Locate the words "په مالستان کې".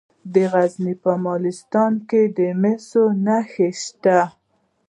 1.03-2.21